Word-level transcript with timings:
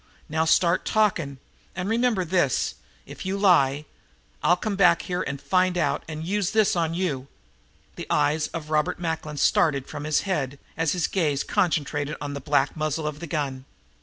Now 0.27 0.45
start 0.45 0.83
talking, 0.83 1.37
and 1.75 1.87
remember 1.87 2.25
this, 2.25 2.73
if 3.05 3.23
you 3.23 3.37
lie, 3.37 3.85
I'll 4.41 4.55
come 4.55 4.75
back 4.75 5.03
here 5.03 5.21
and 5.21 5.39
find 5.39 5.77
out 5.77 6.01
and 6.07 6.25
use 6.25 6.49
this 6.49 6.75
on 6.75 6.95
you." 6.95 7.27
The 7.97 8.07
eyes 8.09 8.47
of 8.47 8.71
Robert 8.71 8.99
Macklin 8.99 9.37
started 9.37 9.85
from 9.85 10.05
his 10.05 10.21
head, 10.21 10.57
as 10.75 10.93
his 10.93 11.05
gaze 11.05 11.43
concentrated 11.43 12.15
on 12.19 12.33
the 12.33 12.41
black 12.41 12.75
muzzle 12.75 13.05
of 13.05 13.19
the 13.19 13.27
gun. 13.27 13.65